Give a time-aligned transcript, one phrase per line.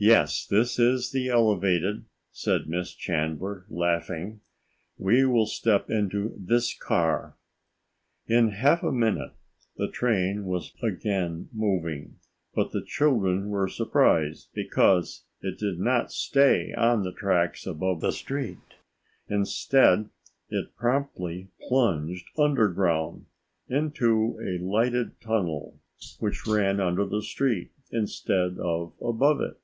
[0.00, 4.40] "Yes, this is the elevated," said Miss Chandler, laughing.
[4.96, 7.36] "We will step into this car."
[8.28, 9.32] In half a minute
[9.76, 12.20] the train was again moving,
[12.54, 18.12] but the children were surprised because it did not stay on the tracks above the
[18.12, 18.74] street.
[19.28, 20.10] Instead,
[20.48, 23.26] it promptly plunged underground,
[23.68, 25.80] into a lighted tunnel
[26.20, 29.56] which ran under the street instead of above it.